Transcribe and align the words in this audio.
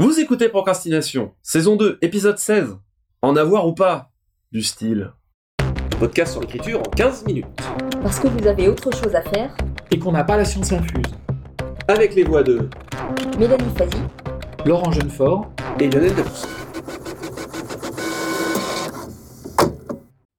Vous 0.00 0.18
écoutez 0.18 0.48
Procrastination, 0.48 1.34
saison 1.42 1.76
2, 1.76 1.98
épisode 2.00 2.38
16. 2.38 2.78
En 3.20 3.36
avoir 3.36 3.66
ou 3.66 3.74
pas 3.74 4.10
Du 4.50 4.62
style. 4.62 5.12
Podcast 5.98 6.32
sur 6.32 6.40
l'écriture 6.40 6.80
en 6.80 6.90
15 6.96 7.26
minutes. 7.26 7.44
Parce 8.02 8.18
que 8.18 8.28
vous 8.28 8.46
avez 8.46 8.66
autre 8.68 8.90
chose 8.96 9.14
à 9.14 9.20
faire. 9.20 9.54
Et 9.90 9.98
qu'on 9.98 10.12
n'a 10.12 10.24
pas 10.24 10.38
la 10.38 10.46
science 10.46 10.72
infuse. 10.72 11.04
Avec 11.86 12.14
les 12.14 12.24
voix 12.24 12.42
de 12.42 12.66
Mélanie 13.38 13.68
Fazi, 13.76 13.98
Laurent 14.64 14.90
Jeunefort. 14.90 15.52
et 15.78 15.90
Lionel 15.90 16.14
Debrousse. 16.14 16.48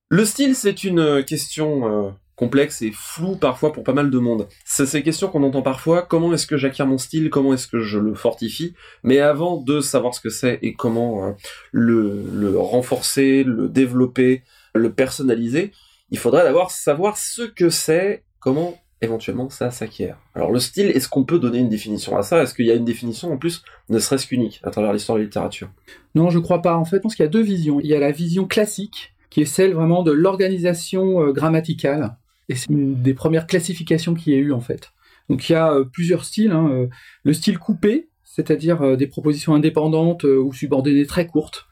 Le 0.09 0.25
style, 0.25 0.55
c'est 0.55 0.83
une 0.83 1.23
question 1.23 2.07
euh, 2.07 2.09
complexe 2.41 2.81
et 2.81 2.91
floue 2.91 3.35
parfois 3.35 3.71
pour 3.71 3.83
pas 3.83 3.93
mal 3.93 4.09
de 4.09 4.17
monde. 4.17 4.47
C'est 4.65 4.87
ces 4.87 5.03
questions 5.03 5.27
qu'on 5.27 5.43
entend 5.43 5.61
parfois, 5.61 6.01
comment 6.01 6.33
est-ce 6.33 6.47
que 6.47 6.57
j'acquiers 6.57 6.85
mon 6.85 6.97
style, 6.97 7.29
comment 7.29 7.53
est-ce 7.53 7.67
que 7.67 7.81
je 7.81 7.99
le 7.99 8.15
fortifie, 8.15 8.73
mais 9.03 9.19
avant 9.19 9.57
de 9.57 9.79
savoir 9.79 10.15
ce 10.15 10.21
que 10.21 10.31
c'est 10.31 10.57
et 10.63 10.73
comment 10.73 11.23
euh, 11.23 11.31
le, 11.71 12.23
le 12.33 12.57
renforcer, 12.57 13.43
le 13.43 13.69
développer, 13.69 14.41
le 14.73 14.91
personnaliser, 14.91 15.71
il 16.09 16.17
faudrait 16.17 16.43
d'abord 16.43 16.71
savoir 16.71 17.15
ce 17.15 17.43
que 17.43 17.69
c'est, 17.69 18.23
comment 18.39 18.73
éventuellement 19.01 19.51
ça 19.51 19.69
s'acquiert. 19.69 20.17
Alors 20.33 20.51
le 20.51 20.59
style, 20.59 20.87
est-ce 20.87 21.09
qu'on 21.09 21.25
peut 21.25 21.37
donner 21.37 21.59
une 21.59 21.69
définition 21.69 22.17
à 22.17 22.23
ça? 22.23 22.41
Est-ce 22.41 22.55
qu'il 22.55 22.65
y 22.65 22.71
a 22.71 22.75
une 22.75 22.85
définition 22.85 23.31
en 23.31 23.37
plus, 23.37 23.61
ne 23.89 23.99
serait-ce 23.99 24.25
qu'unique, 24.25 24.61
à 24.63 24.71
travers 24.71 24.93
l'histoire 24.93 25.17
de 25.17 25.21
la 25.21 25.25
littérature? 25.25 25.69
Non, 26.15 26.31
je 26.31 26.39
crois 26.39 26.63
pas. 26.63 26.75
En 26.75 26.85
fait, 26.85 26.97
je 26.97 27.01
pense 27.01 27.15
qu'il 27.15 27.23
y 27.23 27.27
a 27.27 27.31
deux 27.31 27.43
visions. 27.43 27.79
Il 27.79 27.85
y 27.85 27.93
a 27.93 27.99
la 27.99 28.11
vision 28.11 28.47
classique, 28.47 29.13
qui 29.29 29.41
est 29.41 29.45
celle 29.45 29.73
vraiment 29.73 30.01
de 30.01 30.11
l'organisation 30.11 31.21
euh, 31.21 31.31
grammaticale. 31.31 32.17
C'est 32.55 32.69
une 32.69 33.01
des 33.01 33.13
premières 33.13 33.47
classifications 33.47 34.13
qu'il 34.13 34.33
y 34.33 34.35
a 34.35 34.39
eu, 34.39 34.51
en 34.51 34.61
fait. 34.61 34.91
Donc 35.31 35.47
il 35.47 35.53
y 35.53 35.55
a 35.55 35.73
euh, 35.73 35.85
plusieurs 35.85 36.25
styles. 36.25 36.51
hein, 36.51 36.69
euh, 36.71 36.87
Le 37.23 37.33
style 37.33 37.57
coupé, 37.57 38.09
c'est-à-dire 38.23 38.81
euh, 38.81 38.95
des 38.97 39.07
propositions 39.07 39.55
indépendantes 39.55 40.23
ou 40.23 40.51
subordonnées 40.53 41.05
très 41.05 41.25
courtes, 41.25 41.67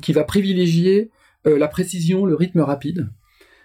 qui 0.00 0.12
va 0.12 0.24
privilégier 0.24 1.10
la 1.44 1.66
précision, 1.66 2.24
le 2.24 2.36
rythme 2.36 2.60
rapide. 2.60 3.10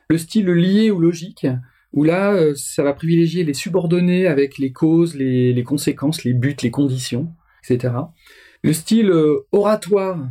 Le 0.09 0.17
style 0.17 0.47
lié 0.47 0.89
ou 0.89 0.99
logique, 0.99 1.45
où 1.93 2.03
là, 2.03 2.55
ça 2.55 2.81
va 2.81 2.93
privilégier 2.93 3.43
les 3.43 3.53
subordonnés 3.53 4.25
avec 4.25 4.57
les 4.57 4.71
causes, 4.71 5.13
les, 5.13 5.63
conséquences, 5.63 6.23
les 6.23 6.33
buts, 6.33 6.55
les 6.63 6.71
conditions, 6.71 7.35
etc. 7.63 7.93
Le 8.63 8.73
style 8.73 9.13
oratoire 9.51 10.27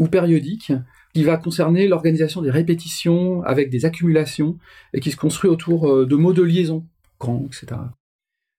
ou 0.00 0.08
périodique, 0.08 0.72
qui 1.14 1.24
va 1.24 1.36
concerner 1.36 1.88
l'organisation 1.88 2.42
des 2.42 2.50
répétitions 2.50 3.42
avec 3.42 3.70
des 3.70 3.84
accumulations 3.84 4.58
et 4.94 5.00
qui 5.00 5.10
se 5.10 5.16
construit 5.16 5.50
autour 5.50 5.90
euh, 5.90 6.06
de 6.06 6.16
mots 6.16 6.32
de 6.32 6.42
liaison, 6.42 6.86
grand, 7.20 7.44
etc. 7.46 7.80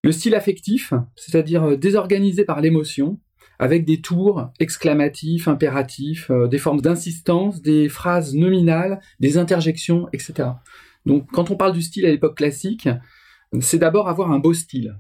Le 0.03 0.11
style 0.11 0.35
affectif, 0.35 0.93
c'est-à-dire 1.15 1.63
euh, 1.63 1.77
désorganisé 1.77 2.45
par 2.45 2.61
l'émotion, 2.61 3.19
avec 3.59 3.85
des 3.85 4.01
tours 4.01 4.51
exclamatifs, 4.59 5.47
impératifs, 5.47 6.29
euh, 6.29 6.47
des 6.47 6.57
formes 6.57 6.81
d'insistance, 6.81 7.61
des 7.61 7.89
phrases 7.89 8.35
nominales, 8.35 8.99
des 9.19 9.37
interjections, 9.37 10.07
etc. 10.13 10.49
Donc 11.05 11.27
quand 11.31 11.49
on 11.49 11.55
parle 11.55 11.73
du 11.73 11.81
style 11.81 12.05
à 12.05 12.09
l'époque 12.09 12.37
classique, 12.37 12.87
c'est 13.61 13.79
d'abord 13.79 14.09
avoir 14.09 14.31
un 14.31 14.39
beau 14.39 14.53
style. 14.53 14.97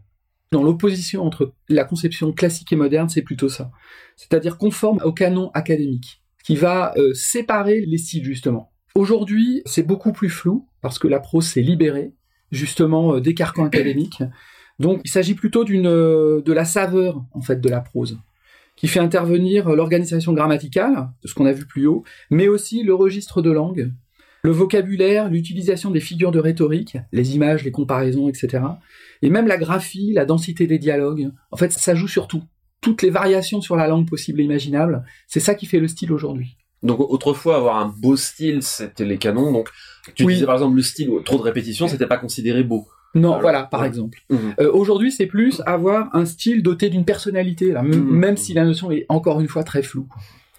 Dans 0.51 0.63
l'opposition 0.63 1.23
entre 1.23 1.53
la 1.69 1.83
conception 1.83 2.31
classique 2.31 2.71
et 2.71 2.75
moderne, 2.75 3.09
c'est 3.09 3.23
plutôt 3.23 3.49
ça. 3.49 3.71
C'est-à-dire 4.15 4.57
conforme 4.59 5.01
au 5.03 5.11
canon 5.11 5.49
académique, 5.55 6.22
qui 6.43 6.55
va 6.55 6.93
euh, 6.97 7.13
séparer 7.13 7.81
les 7.85 7.97
styles 7.97 8.25
justement. 8.25 8.71
Aujourd'hui, 8.95 9.63
c'est 9.65 9.83
beaucoup 9.83 10.11
plus 10.11 10.29
flou, 10.29 10.67
parce 10.81 10.99
que 10.99 11.07
la 11.07 11.19
prose 11.19 11.47
s'est 11.47 11.61
libérée, 11.61 12.13
justement, 12.51 13.15
euh, 13.15 13.21
des 13.21 13.33
carcans 13.33 13.65
académiques. 13.65 14.21
Donc 14.79 15.01
il 15.03 15.09
s'agit 15.09 15.33
plutôt 15.33 15.63
d'une 15.63 15.87
euh, 15.87 16.41
de 16.41 16.53
la 16.53 16.65
saveur, 16.65 17.23
en 17.31 17.41
fait, 17.41 17.59
de 17.59 17.69
la 17.69 17.81
prose 17.81 18.19
qui 18.75 18.87
fait 18.87 18.99
intervenir 18.99 19.69
l'organisation 19.69 20.33
grammaticale, 20.33 21.09
de 21.21 21.27
ce 21.27 21.35
qu'on 21.35 21.45
a 21.45 21.51
vu 21.51 21.67
plus 21.67 21.85
haut, 21.85 22.03
mais 22.31 22.47
aussi 22.47 22.81
le 22.81 22.95
registre 22.95 23.43
de 23.43 23.51
langue, 23.51 23.91
le 24.43 24.51
vocabulaire, 24.51 25.29
l'utilisation 25.29 25.91
des 25.91 25.99
figures 25.99 26.31
de 26.31 26.39
rhétorique, 26.39 26.97
les 27.11 27.35
images, 27.35 27.63
les 27.63 27.71
comparaisons, 27.71 28.27
etc. 28.29 28.63
Et 29.21 29.29
même 29.29 29.47
la 29.47 29.57
graphie, 29.57 30.11
la 30.11 30.25
densité 30.25 30.67
des 30.67 30.79
dialogues. 30.79 31.31
En 31.51 31.57
fait, 31.57 31.71
ça 31.71 31.95
joue 31.95 32.07
sur 32.07 32.27
tout. 32.27 32.43
Toutes 32.83 33.01
les 33.01 33.09
variations 33.09 33.61
sur 33.61 33.75
la 33.75 33.87
langue 33.87 34.07
possibles 34.07 34.41
et 34.41 34.43
imaginables, 34.43 35.03
c'est 35.27 35.39
ça 35.39 35.55
qui 35.55 35.65
fait 35.65 35.79
le 35.79 35.87
style 35.87 36.11
aujourd'hui. 36.11 36.57
Donc 36.83 36.99
autrefois, 36.99 37.55
avoir 37.55 37.77
un 37.77 37.87
beau 37.97 38.15
style, 38.17 38.61
c'était 38.61 39.05
les 39.05 39.17
canons. 39.17 39.51
Donc 39.51 39.69
tu 40.15 40.25
Oui. 40.25 40.33
disais 40.33 40.45
par 40.45 40.55
exemple 40.55 40.75
le 40.75 40.81
style, 40.83 41.09
trop 41.25 41.37
de 41.37 41.41
répétitions, 41.41 41.87
c'était 41.87 42.07
pas 42.07 42.17
considéré 42.17 42.63
beau. 42.63 42.87
Non, 43.15 43.29
Alors, 43.29 43.41
voilà, 43.41 43.63
par 43.63 43.81
ouais. 43.81 43.87
exemple. 43.87 44.19
Mhm. 44.29 44.55
Euh, 44.59 44.71
aujourd'hui, 44.73 45.11
c'est 45.11 45.27
plus 45.27 45.61
avoir 45.65 46.13
un 46.15 46.25
style 46.25 46.61
doté 46.63 46.89
d'une 46.89 47.05
personnalité, 47.05 47.71
là, 47.71 47.81
m- 47.81 47.89
Mhm. 47.89 48.17
même 48.17 48.37
si 48.37 48.53
la 48.53 48.65
notion 48.65 48.91
est 48.91 49.05
encore 49.07 49.39
une 49.39 49.47
fois 49.47 49.63
très 49.63 49.81
floue. 49.83 50.07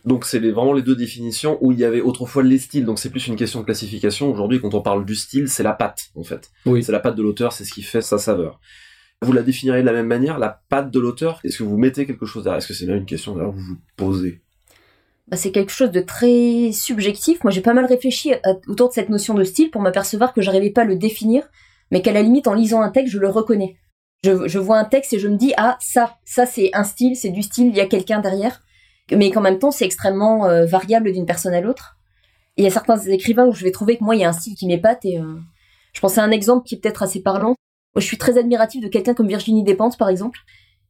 Donc 0.06 0.25
c'est 0.25 0.39
vraiment 0.39 0.73
les 0.73 0.83
deux 0.83 0.95
définitions 0.97 1.59
où 1.62 1.73
il 1.73 1.79
y 1.79 1.85
avait 1.85 2.01
autrefois 2.01 2.43
les 2.43 2.59
styles. 2.59 2.85
Donc 2.85 2.99
c'est 2.99 3.11
plus 3.11 3.27
une 3.27 3.37
question 3.37 3.61
de 3.61 3.65
classification. 3.65 4.31
Aujourd'hui, 4.31 4.61
quand 4.61 4.73
on 4.75 4.83
parle 4.83 5.05
du 5.05 5.15
style, 5.17 5.49
c'est 5.49 5.62
la 5.62 5.73
patte 5.73 6.11
en 6.15 6.23
fait. 6.23 6.51
Oui. 6.67 6.83
C'est 6.85 6.93
la 6.93 7.01
patte 7.01 7.17
de 7.17 7.23
l'auteur, 7.23 7.53
c'est 7.53 7.65
ce 7.65 7.73
qui 7.73 7.83
fait 7.83 8.03
sa 8.03 8.19
saveur. 8.19 8.61
Vous 9.22 9.32
la 9.32 9.42
définirez 9.42 9.80
de 9.80 9.86
la 9.86 9.92
même 9.92 10.06
manière, 10.06 10.38
la 10.38 10.62
patte 10.69 10.91
de 10.91 11.00
l'auteur? 11.00 11.41
Est-ce 11.44 11.58
que 11.58 11.62
vous 11.62 11.78
mettez 11.78 12.06
quelque 12.06 12.26
chose 12.26 12.44
derrière? 12.44 12.58
Est-ce 12.58 12.69
que 12.69 12.75
c'est 12.75 12.86
là 12.86 12.97
une 12.97 13.06
question 13.06 13.34
que 13.34 13.41
vous 13.41 13.52
vous 13.52 13.76
posez? 13.97 14.42
Bah, 15.28 15.36
c'est 15.38 15.52
quelque 15.52 15.72
chose 15.72 15.91
de 15.91 16.00
très 16.00 16.70
subjectif. 16.72 17.42
Moi, 17.44 17.50
j'ai 17.50 17.62
pas 17.62 17.72
mal 17.72 17.86
réfléchi 17.86 18.34
à- 18.34 18.41
autour 18.69 18.88
de 18.88 18.94
cette 18.94 19.08
notion 19.08 19.34
de 19.34 19.44
style 19.44 19.70
pour 19.70 19.80
m'apercevoir 19.80 20.34
que 20.34 20.42
j'arrivais 20.42 20.70
pas 20.70 20.82
à 20.82 20.84
le 20.84 20.97
définir, 20.97 21.48
mais 21.91 22.02
qu'à 22.02 22.12
la 22.12 22.22
limite, 22.22 22.47
en 22.47 22.54
lisant 22.54 22.82
un 22.82 22.91
texte, 22.91 23.12
je 23.12 23.19
le 23.19 23.28
reconnais. 23.28 23.76
Je, 24.22 24.58
vois 24.58 24.78
un 24.78 24.84
texte 24.84 25.12
et 25.12 25.19
je 25.19 25.28
me 25.28 25.36
dis, 25.36 25.52
ah, 25.58 25.76
ça, 25.81 26.16
ça 26.25 26.46
c'est 26.46 26.70
un 26.72 26.84
style, 26.84 27.14
c'est 27.14 27.31
du 27.31 27.42
style, 27.42 27.66
il 27.66 27.76
y 27.76 27.81
a 27.81 27.86
quelqu'un 27.86 28.20
derrière. 28.20 28.62
Mais 29.14 29.31
qu'en 29.31 29.42
même 29.42 29.58
temps, 29.58 29.70
c'est 29.70 29.84
extrêmement 29.84 30.46
euh, 30.46 30.64
variable 30.64 31.12
d'une 31.12 31.26
personne 31.26 31.52
à 31.52 31.60
l'autre. 31.60 31.98
Il 32.56 32.64
y 32.64 32.66
a 32.66 32.70
certains 32.70 32.98
écrivains 32.98 33.46
où 33.46 33.52
je 33.52 33.64
vais 33.64 33.70
trouver 33.70 33.98
que 33.98 34.04
moi, 34.04 34.16
il 34.16 34.20
y 34.20 34.25
a 34.25 34.28
un 34.28 34.32
style 34.32 34.54
qui 34.54 34.66
m'épate 34.66 35.04
et 35.04 35.19
euh, 35.19 35.34
je 35.92 36.00
pense 36.00 36.16
à 36.16 36.22
un 36.22 36.31
exemple 36.31 36.66
qui 36.66 36.76
est 36.76 36.78
peut-être 36.78 37.02
assez 37.02 37.20
parlant. 37.20 37.54
Moi, 37.94 38.00
je 38.00 38.06
suis 38.06 38.19
très 38.19 38.38
admirative 38.38 38.82
de 38.82 38.88
quelqu'un 38.88 39.15
comme 39.15 39.28
Virginie 39.28 39.62
Despentes, 39.62 39.97
par 39.99 40.09
exemple. 40.09 40.41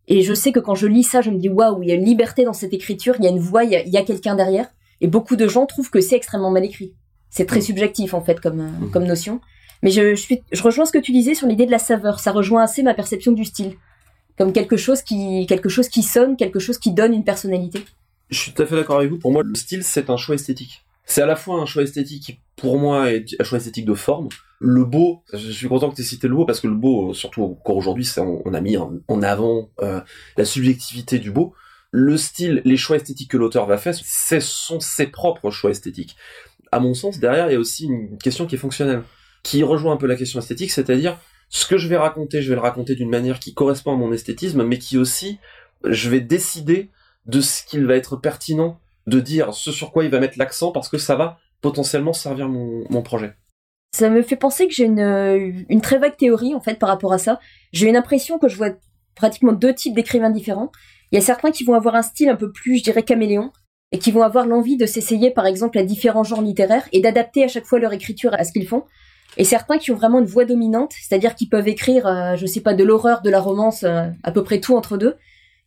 Et 0.08 0.22
je 0.22 0.34
sais 0.34 0.52
que 0.52 0.60
quand 0.60 0.74
je 0.74 0.86
lis 0.86 1.02
ça, 1.02 1.22
je 1.22 1.30
me 1.30 1.38
dis 1.38 1.48
waouh, 1.48 1.82
il 1.82 1.88
y 1.88 1.92
a 1.92 1.94
une 1.94 2.04
liberté 2.04 2.44
dans 2.44 2.52
cette 2.52 2.72
écriture, 2.74 3.14
il 3.18 3.24
y 3.24 3.26
a 3.26 3.30
une 3.30 3.38
voix, 3.38 3.64
il 3.64 3.70
y 3.70 3.96
a, 3.96 4.02
quelqu'un 4.02 4.34
derrière. 4.34 4.66
Et 5.00 5.06
beaucoup 5.06 5.36
de 5.36 5.48
gens 5.48 5.66
trouvent 5.66 5.90
que 5.90 6.00
c'est 6.00 6.16
extrêmement 6.16 6.50
mal 6.50 6.64
écrit. 6.64 6.94
C'est 7.30 7.46
très 7.46 7.58
Mm. 7.60 7.62
subjectif 7.62 8.14
en 8.14 8.20
fait 8.20 8.40
comme 8.40 8.60
euh, 8.60 8.68
Mhm. 8.84 8.90
comme 8.90 9.04
notion. 9.04 9.40
Mais 9.82 9.90
je, 9.90 10.14
je 10.14 10.20
suis, 10.20 10.42
je 10.52 10.62
rejoins 10.62 10.84
ce 10.86 10.92
que 10.92 10.98
tu 10.98 11.12
disais 11.12 11.34
sur 11.34 11.46
l'idée 11.46 11.66
de 11.66 11.70
la 11.70 11.78
saveur. 11.78 12.20
Ça 12.20 12.32
rejoint 12.32 12.62
assez 12.62 12.82
ma 12.82 12.94
perception 12.94 13.32
du 13.32 13.44
style, 13.44 13.74
comme 14.38 14.52
quelque 14.52 14.76
chose 14.76 15.02
qui 15.02 15.46
quelque 15.46 15.68
chose 15.68 15.88
qui 15.88 16.02
sonne, 16.02 16.36
quelque 16.36 16.58
chose 16.58 16.78
qui 16.78 16.92
donne 16.92 17.12
une 17.12 17.24
personnalité. 17.24 17.80
Je 18.30 18.38
suis 18.38 18.52
tout 18.52 18.62
à 18.62 18.66
fait 18.66 18.76
d'accord 18.76 18.98
avec 18.98 19.10
vous. 19.10 19.18
Pour 19.18 19.32
moi, 19.32 19.42
le 19.42 19.54
style, 19.54 19.82
c'est 19.84 20.08
un 20.10 20.16
choix 20.16 20.34
esthétique. 20.36 20.84
C'est 21.06 21.20
à 21.22 21.26
la 21.26 21.36
fois 21.36 21.60
un 21.60 21.66
choix 21.66 21.82
esthétique 21.82 22.22
qui, 22.22 22.38
pour 22.56 22.78
moi, 22.78 23.12
est 23.12 23.26
un 23.38 23.44
choix 23.44 23.58
esthétique 23.58 23.84
de 23.84 23.92
forme. 23.94 24.28
Le 24.66 24.86
beau, 24.86 25.22
je 25.30 25.50
suis 25.50 25.68
content 25.68 25.90
que 25.90 25.94
tu 25.94 26.00
aies 26.00 26.06
cité 26.06 26.26
le 26.26 26.34
beau 26.34 26.46
parce 26.46 26.60
que 26.60 26.66
le 26.66 26.74
beau, 26.74 27.12
surtout 27.12 27.42
encore 27.42 27.76
aujourd'hui, 27.76 28.08
on, 28.16 28.40
on 28.46 28.54
a 28.54 28.62
mis 28.62 28.78
en, 28.78 29.22
avant 29.22 29.68
euh, 29.82 30.00
la 30.38 30.46
subjectivité 30.46 31.18
du 31.18 31.30
beau. 31.30 31.54
Le 31.90 32.16
style, 32.16 32.62
les 32.64 32.78
choix 32.78 32.96
esthétiques 32.96 33.30
que 33.30 33.36
l'auteur 33.36 33.66
va 33.66 33.76
faire, 33.76 33.94
ce 33.94 34.40
sont 34.40 34.80
ses 34.80 35.08
propres 35.08 35.50
choix 35.50 35.70
esthétiques. 35.70 36.16
À 36.72 36.80
mon 36.80 36.94
sens, 36.94 37.18
derrière, 37.18 37.50
il 37.50 37.52
y 37.52 37.56
a 37.56 37.58
aussi 37.58 37.84
une 37.84 38.16
question 38.16 38.46
qui 38.46 38.54
est 38.54 38.58
fonctionnelle, 38.58 39.02
qui 39.42 39.62
rejoint 39.62 39.92
un 39.92 39.96
peu 39.98 40.06
la 40.06 40.16
question 40.16 40.38
esthétique, 40.38 40.70
c'est-à-dire 40.70 41.18
ce 41.50 41.66
que 41.66 41.76
je 41.76 41.86
vais 41.86 41.98
raconter, 41.98 42.40
je 42.40 42.48
vais 42.48 42.54
le 42.54 42.62
raconter 42.62 42.94
d'une 42.94 43.10
manière 43.10 43.40
qui 43.40 43.52
correspond 43.52 43.92
à 43.92 43.96
mon 43.96 44.14
esthétisme, 44.14 44.64
mais 44.64 44.78
qui 44.78 44.96
aussi, 44.96 45.40
je 45.84 46.08
vais 46.08 46.20
décider 46.20 46.88
de 47.26 47.42
ce 47.42 47.62
qu'il 47.64 47.84
va 47.84 47.96
être 47.96 48.16
pertinent 48.16 48.80
de 49.06 49.20
dire, 49.20 49.52
ce 49.52 49.72
sur 49.72 49.92
quoi 49.92 50.04
il 50.04 50.10
va 50.10 50.20
mettre 50.20 50.38
l'accent, 50.38 50.72
parce 50.72 50.88
que 50.88 50.96
ça 50.96 51.16
va 51.16 51.38
potentiellement 51.60 52.14
servir 52.14 52.48
mon 52.48 53.02
projet. 53.02 53.34
Ça 53.94 54.10
me 54.10 54.22
fait 54.22 54.34
penser 54.34 54.66
que 54.66 54.74
j'ai 54.74 54.86
une, 54.86 54.98
euh, 54.98 55.52
une 55.68 55.80
très 55.80 55.98
vague 55.98 56.16
théorie 56.16 56.52
en 56.52 56.60
fait 56.60 56.80
par 56.80 56.88
rapport 56.88 57.12
à 57.12 57.18
ça. 57.18 57.38
J'ai 57.72 57.88
une 57.88 57.94
impression 57.94 58.40
que 58.40 58.48
je 58.48 58.56
vois 58.56 58.70
pratiquement 59.14 59.52
deux 59.52 59.72
types 59.72 59.94
d'écrivains 59.94 60.30
différents. 60.30 60.72
Il 61.12 61.14
y 61.14 61.18
a 61.18 61.24
certains 61.24 61.52
qui 61.52 61.62
vont 61.62 61.74
avoir 61.74 61.94
un 61.94 62.02
style 62.02 62.28
un 62.28 62.34
peu 62.34 62.50
plus, 62.50 62.78
je 62.78 62.82
dirais, 62.82 63.04
caméléon, 63.04 63.52
et 63.92 64.00
qui 64.00 64.10
vont 64.10 64.24
avoir 64.24 64.48
l'envie 64.48 64.76
de 64.76 64.84
s'essayer 64.84 65.30
par 65.30 65.46
exemple 65.46 65.78
à 65.78 65.84
différents 65.84 66.24
genres 66.24 66.42
littéraires 66.42 66.88
et 66.90 67.00
d'adapter 67.00 67.44
à 67.44 67.46
chaque 67.46 67.66
fois 67.66 67.78
leur 67.78 67.92
écriture 67.92 68.34
à 68.34 68.42
ce 68.42 68.50
qu'ils 68.50 68.66
font. 68.66 68.82
Et 69.36 69.44
certains 69.44 69.78
qui 69.78 69.92
ont 69.92 69.94
vraiment 69.94 70.18
une 70.18 70.26
voix 70.26 70.44
dominante, 70.44 70.92
c'est-à-dire 71.00 71.36
qu'ils 71.36 71.48
peuvent 71.48 71.68
écrire, 71.68 72.08
euh, 72.08 72.34
je 72.34 72.46
sais 72.46 72.62
pas, 72.62 72.74
de 72.74 72.82
l'horreur, 72.82 73.22
de 73.22 73.30
la 73.30 73.38
romance, 73.38 73.84
euh, 73.84 74.08
à 74.24 74.32
peu 74.32 74.42
près 74.42 74.58
tout 74.58 74.74
entre 74.74 74.96
deux. 74.96 75.14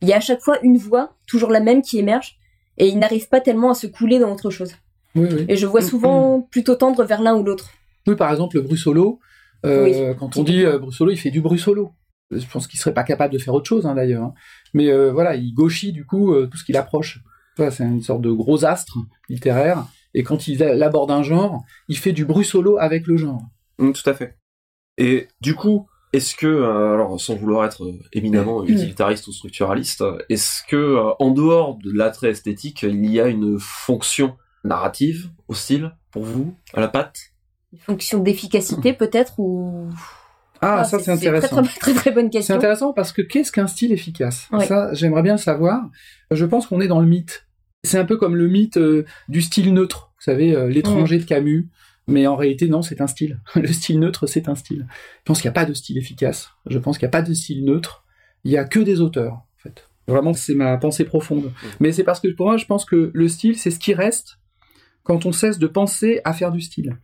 Il 0.02 0.10
y 0.10 0.12
a 0.12 0.18
à 0.18 0.20
chaque 0.20 0.42
fois 0.42 0.58
une 0.64 0.78
voix, 0.78 1.16
toujours 1.28 1.50
la 1.50 1.62
même, 1.62 1.82
qui 1.82 1.98
émerge, 1.98 2.40
et 2.78 2.90
ils 2.90 3.00
n'arrivent 3.00 3.30
pas 3.30 3.40
tellement 3.40 3.70
à 3.70 3.74
se 3.74 3.88
couler 3.88 4.20
dans 4.20 4.34
autre 4.34 4.50
chose. 4.50 4.74
Oui, 5.16 5.30
oui. 5.32 5.46
Et 5.48 5.56
je 5.56 5.66
vois 5.66 5.82
souvent 5.82 6.42
plutôt 6.42 6.76
tendre 6.76 7.06
vers 7.06 7.22
l'un 7.22 7.34
ou 7.38 7.44
l'autre. 7.44 7.72
Oui, 8.08 8.16
par 8.16 8.32
exemple, 8.32 8.56
le 8.56 8.62
Brussolo, 8.62 9.20
euh, 9.66 9.84
Oui. 10.12 10.16
quand 10.20 10.38
on 10.38 10.44
dit 10.44 10.64
euh, 10.66 10.80
Brussolo, 10.80 11.12
il 11.12 11.18
fait 11.18 11.32
du 11.32 11.42
Brussolo. 11.42 11.92
Je 12.32 12.46
pense 12.46 12.68
qu'il 12.68 12.80
serait 12.80 12.94
pas 12.94 13.04
capable 13.04 13.34
de 13.34 13.38
faire 13.40 13.54
autre 13.54 13.68
chose, 13.68 13.86
hein, 13.86 13.96
d'ailleurs. 13.96 14.24
hein. 14.24 14.34
Mais 14.74 14.90
euh, 14.90 15.12
voilà, 15.12 15.36
il 15.36 15.54
gauchit, 15.54 15.92
du 15.94 16.06
coup, 16.06 16.34
euh, 16.34 16.48
tout 16.48 16.58
ce 16.58 16.64
qu'il 16.66 16.76
approche. 16.78 17.20
Voilà, 17.56 17.72
c'est 17.72 17.84
une 17.84 18.02
sorte 18.02 18.22
de 18.22 18.32
gros 18.32 18.66
astre 18.66 18.98
littéraire. 19.30 19.86
Et 20.14 20.24
quand 20.24 20.48
il 20.48 20.62
aborde 20.64 21.12
un 21.12 21.24
genre, 21.24 21.64
il 21.88 21.98
fait 21.98 22.12
du 22.14 22.26
Brussolo 22.26 22.78
avec 22.80 23.08
le 23.08 23.18
genre. 23.18 23.42
Mm, 23.80 23.92
tout 23.92 24.10
à 24.10 24.14
fait. 24.14 24.38
Et 24.98 25.28
du 25.42 25.54
coup, 25.56 25.88
Est-ce 26.14 26.36
que, 26.36 26.48
alors 26.94 27.20
sans 27.20 27.36
vouloir 27.36 27.66
être 27.66 27.92
éminemment 28.14 28.62
Mm. 28.64 28.70
utilitariste 28.70 29.28
ou 29.28 29.34
structuraliste, 29.34 30.04
est-ce 30.30 30.64
que 30.68 30.98
en 31.20 31.32
dehors 31.32 31.78
de 31.84 31.92
l'attrait 31.92 32.30
esthétique, 32.30 32.84
il 32.84 33.06
y 33.12 33.20
a 33.20 33.28
une 33.28 33.58
fonction 33.60 34.36
narrative 34.64 35.30
au 35.50 35.54
style 35.54 35.92
pour 36.12 36.24
vous, 36.24 36.56
à 36.74 36.80
la 36.80 36.88
patte? 36.88 37.18
Une 37.78 37.94
fonction 37.96 38.20
d'efficacité 38.20 38.94
peut-être 38.94 39.34
ou 39.40 39.90
Ah, 40.62 40.80
Ah, 40.80 40.84
ça 40.84 41.00
c'est 41.00 41.12
intéressant. 41.12 41.62
très 41.64 41.80
très 41.80 41.94
très 41.94 42.12
bonne 42.12 42.26
C'est 42.26 42.40
question. 42.40 42.56
intéressant 42.56 42.94
parce 42.94 43.12
que 43.12 43.22
qu'est-ce 43.22 43.52
qu'un 43.52 43.68
style 43.68 43.92
efficace? 43.92 44.48
Ouais. 44.52 44.66
Ça, 44.66 44.94
j'aimerais 44.94 45.22
bien 45.24 45.34
le 45.34 45.40
savoir. 45.40 45.90
Je 46.32 46.46
pense 46.46 46.68
qu'on 46.68 46.82
est 46.82 46.88
dans 46.88 47.00
le 47.00 47.08
mythe. 47.08 47.48
C'est 47.84 48.00
un 48.00 48.06
peu 48.06 48.18
comme 48.18 48.36
le 48.36 48.48
mythe 48.48 48.78
euh, 48.78 49.06
du 49.30 49.42
style 49.42 49.74
neutre. 49.74 50.12
Vous 50.18 50.24
savez, 50.24 50.56
euh, 50.56 50.68
l'étranger 50.68 51.20
de 51.20 51.24
Camus. 51.24 51.70
Mais 52.10 52.26
en 52.26 52.36
réalité, 52.38 52.70
non, 52.70 52.82
c'est 52.82 53.02
un 53.02 53.08
style. 53.08 53.42
Le 53.56 53.68
style 53.68 54.00
neutre, 54.00 54.28
c'est 54.28 54.48
un 54.48 54.56
style. 54.56 54.88
Je 54.90 55.24
pense 55.26 55.42
qu'il 55.42 55.50
n'y 55.50 55.54
a 55.58 55.60
pas 55.60 55.66
de 55.66 55.74
style 55.74 55.98
efficace. 55.98 56.50
Je 56.66 56.80
pense 56.80 56.98
qu'il 56.98 57.06
n'y 57.06 57.10
a 57.10 57.12
pas 57.12 57.22
de 57.22 57.34
style 57.34 57.66
neutre. 57.66 58.06
Il 58.46 58.52
n'y 58.52 58.58
a 58.58 58.64
que 58.64 58.80
des 58.80 59.02
auteurs, 59.02 59.34
en 59.34 59.46
fait. 59.58 59.90
Vraiment, 60.08 60.32
c'est 60.34 60.54
ma 60.56 60.78
pensée 60.78 61.04
profonde. 61.04 61.52
Mais 61.82 61.92
c'est 61.92 62.06
parce 62.06 62.22
que 62.22 62.30
pour 62.30 62.46
moi, 62.48 62.56
je 62.56 62.64
pense 62.66 62.86
que 62.86 63.12
le 63.14 63.28
style, 63.28 63.58
c'est 63.58 63.72
ce 63.72 63.80
qui 63.80 63.94
reste 63.94 64.40
quand 65.04 65.26
on 65.26 65.34
cesse 65.34 65.60
de 65.60 65.68
penser 65.68 66.22
à 66.24 66.32
faire 66.32 66.52
du 66.54 66.62
style. 66.62 66.98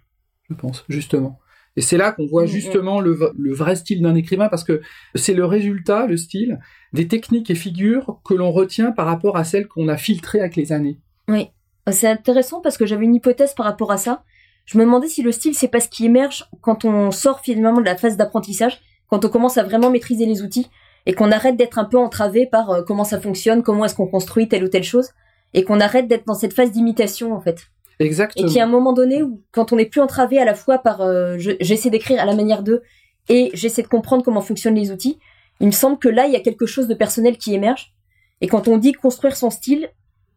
Je 0.50 0.56
pense, 0.56 0.84
justement. 0.90 1.40
Et 1.76 1.82
c'est 1.82 1.98
là 1.98 2.12
qu'on 2.12 2.28
voit 2.28 2.44
Mhm. 2.44 2.48
justement 2.50 3.00
le, 3.02 3.12
v- 3.14 3.32
le 3.38 3.54
vrai 3.54 3.76
style 3.76 4.02
d'un 4.02 4.14
écrivain, 4.16 4.48
parce 4.50 4.64
que 4.64 4.82
c'est 5.16 5.34
le 5.34 5.46
résultat, 5.46 6.06
le 6.06 6.18
style, 6.18 6.60
des 6.94 7.08
techniques 7.08 7.50
et 7.50 7.56
figures 7.56 8.20
que 8.24 8.34
l'on 8.36 8.52
retient 8.52 8.92
par 8.92 9.08
rapport 9.08 9.38
à 9.38 9.44
celles 9.44 9.68
qu'on 9.68 9.88
a 9.88 9.98
filtrées 9.98 10.40
avec 10.40 10.56
les 10.56 10.72
années. 10.72 11.00
Oui, 11.28 11.48
c'est 11.92 12.08
intéressant 12.08 12.62
parce 12.62 12.78
que 12.78 12.86
j'avais 12.86 13.06
une 13.06 13.16
hypothèse 13.16 13.54
par 13.56 13.66
rapport 13.66 13.92
à 13.92 13.98
ça. 13.98 14.24
Je 14.66 14.78
me 14.78 14.84
demandais 14.84 15.08
si 15.08 15.24
le 15.24 15.32
style 15.32 15.56
c'est 15.56 15.68
pas 15.68 15.80
ce 15.80 15.90
qui 15.90 16.06
émerge 16.06 16.46
quand 16.62 16.86
on 16.86 17.10
sort 17.12 17.40
finalement 17.42 17.82
de 17.82 17.86
la 17.86 17.98
phase 17.98 18.18
d'apprentissage, 18.18 18.80
quand 19.08 19.26
on 19.26 19.30
commence 19.30 19.58
à 19.58 19.64
vraiment 19.64 19.90
maîtriser 19.90 20.26
les 20.28 20.42
outils 20.44 20.68
et 21.06 21.14
qu'on 21.14 21.32
arrête 21.32 21.58
d'être 21.58 21.80
un 21.80 21.86
peu 21.86 21.98
entravé 21.98 22.46
par 22.46 22.70
euh, 22.70 22.82
comment 22.84 23.04
ça 23.04 23.20
fonctionne, 23.20 23.64
comment 23.64 23.84
est-ce 23.86 23.96
qu'on 23.96 24.08
construit 24.08 24.48
telle 24.48 24.64
ou 24.64 24.70
telle 24.70 24.84
chose 24.84 25.10
et 25.56 25.64
qu'on 25.64 25.80
arrête 25.80 26.08
d'être 26.08 26.26
dans 26.26 26.34
cette 26.34 26.54
phase 26.54 26.72
d'imitation 26.72 27.34
en 27.34 27.42
fait. 27.42 27.68
Et 28.00 28.06
Exactement. 28.06 28.48
qu'il 28.48 28.58
y 28.58 28.60
a 28.60 28.64
un 28.64 28.68
moment 28.70 28.94
donné 28.94 29.22
où 29.24 29.42
quand 29.52 29.72
on 29.72 29.76
n'est 29.76 29.86
plus 29.86 30.02
entravé 30.02 30.40
à 30.40 30.46
la 30.46 30.56
fois 30.56 30.80
par 30.80 31.02
euh, 31.02 31.36
je- 31.38 31.52
j'essaie 31.60 31.90
d'écrire 31.90 32.22
à 32.22 32.26
la 32.26 32.36
manière 32.36 32.64
d'eux 32.64 32.82
et 33.30 33.52
j'essaie 33.54 33.84
de 33.84 33.88
comprendre 33.88 34.24
comment 34.24 34.42
fonctionnent 34.42 34.76
les 34.76 34.92
outils, 34.92 35.20
il 35.60 35.68
me 35.68 35.72
semble 35.72 35.98
que 36.00 36.10
là 36.10 36.26
il 36.26 36.34
y 36.34 36.36
a 36.36 36.40
quelque 36.42 36.66
chose 36.66 36.88
de 36.88 36.94
personnel 36.96 37.38
qui 37.38 37.54
émerge. 37.54 37.94
Et 38.42 38.48
quand 38.48 38.68
on 38.68 38.78
dit 38.78 38.92
construire 38.94 39.36
son 39.36 39.50
style, 39.50 39.90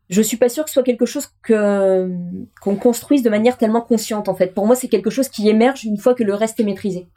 je 0.08 0.22
suis 0.22 0.36
pas 0.36 0.48
sûre 0.48 0.62
que 0.64 0.70
ce 0.70 0.74
soit 0.74 0.82
quelque 0.84 1.06
chose 1.06 1.26
que 1.42 2.08
qu'on 2.60 2.76
construise 2.76 3.22
de 3.22 3.30
manière 3.30 3.56
tellement 3.58 3.80
consciente 3.80 4.28
en 4.28 4.34
fait. 4.34 4.54
Pour 4.54 4.66
moi, 4.66 4.76
c'est 4.76 4.88
quelque 4.88 5.10
chose 5.10 5.28
qui 5.28 5.48
émerge 5.48 5.84
une 5.84 5.96
fois 5.98 6.14
que 6.14 6.22
le 6.22 6.34
reste 6.34 6.60
est 6.60 6.64
maîtrisé. 6.64 7.08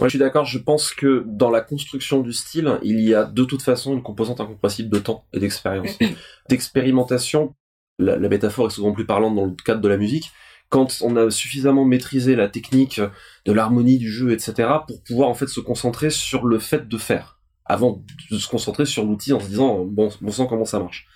Ouais, 0.00 0.06
je 0.08 0.10
suis 0.10 0.18
d'accord. 0.18 0.44
Je 0.46 0.58
pense 0.58 0.92
que 0.92 1.24
dans 1.26 1.50
la 1.50 1.60
construction 1.60 2.20
du 2.20 2.32
style, 2.32 2.78
il 2.82 3.00
y 3.00 3.14
a 3.14 3.24
de 3.24 3.44
toute 3.44 3.60
façon 3.62 3.92
une 3.92 4.02
composante 4.02 4.40
incompressible 4.40 4.88
de 4.88 4.98
temps 4.98 5.24
et 5.34 5.40
d'expérience, 5.40 5.98
d'expérimentation. 6.48 7.54
La, 8.00 8.28
métaphore 8.28 8.68
est 8.68 8.70
souvent 8.70 8.92
plus 8.92 9.06
parlante 9.06 9.34
dans 9.34 9.46
le 9.46 9.54
cadre 9.64 9.80
de 9.80 9.88
la 9.88 9.96
musique. 9.96 10.30
Quand 10.68 10.98
on 11.02 11.16
a 11.16 11.30
suffisamment 11.30 11.84
maîtrisé 11.84 12.36
la 12.36 12.48
technique 12.48 13.00
de 13.44 13.52
l'harmonie 13.52 13.98
du 13.98 14.10
jeu, 14.10 14.32
etc., 14.32 14.68
pour 14.86 15.02
pouvoir 15.02 15.28
en 15.28 15.34
fait 15.34 15.48
se 15.48 15.60
concentrer 15.60 16.10
sur 16.10 16.46
le 16.46 16.58
fait 16.58 16.88
de 16.88 16.96
faire, 16.96 17.40
avant 17.64 18.04
de 18.30 18.38
se 18.38 18.48
concentrer 18.48 18.86
sur 18.86 19.04
l'outil 19.04 19.32
en 19.32 19.40
se 19.40 19.48
disant 19.48 19.84
bon, 19.84 20.10
bon 20.20 20.30
sang 20.30 20.46
comment 20.46 20.64
ça 20.64 20.78
marche. 20.78 21.06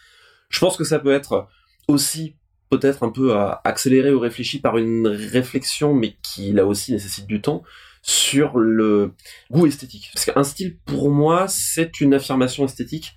Je 0.48 0.58
pense 0.58 0.76
que 0.76 0.84
ça 0.84 0.98
peut 0.98 1.12
être 1.12 1.48
aussi 1.88 2.36
peut-être 2.70 3.02
un 3.04 3.10
peu 3.10 3.36
euh, 3.36 3.50
accéléré 3.64 4.12
ou 4.12 4.18
réfléchi 4.18 4.60
par 4.60 4.76
une 4.78 5.06
réflexion, 5.06 5.94
mais 5.94 6.16
qui 6.22 6.52
là 6.52 6.66
aussi 6.66 6.92
nécessite 6.92 7.26
du 7.26 7.40
temps 7.40 7.62
sur 8.02 8.58
le 8.58 9.14
goût 9.50 9.66
esthétique. 9.66 10.10
Parce 10.12 10.26
qu'un 10.26 10.44
style, 10.44 10.78
pour 10.84 11.10
moi, 11.10 11.48
c'est 11.48 12.00
une 12.00 12.14
affirmation 12.14 12.64
esthétique 12.64 13.14